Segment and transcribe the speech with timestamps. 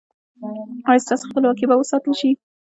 [0.87, 2.29] ایا ستاسو خپلواکي به وساتل شي؟